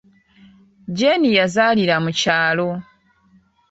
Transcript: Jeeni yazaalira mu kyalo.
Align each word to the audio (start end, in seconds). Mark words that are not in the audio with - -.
Jeeni 0.97 1.29
yazaalira 1.39 1.95
mu 2.03 2.11
kyalo. 2.19 2.69